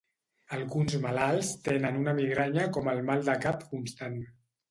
Alguns 0.55 0.95
malalts 1.03 1.51
tenen 1.67 1.99
una 1.99 2.15
migranya 2.21 2.65
com 2.79 2.91
el 2.95 3.05
mal 3.11 3.23
de 3.31 3.37
cap 3.47 3.69
constant. 3.75 4.19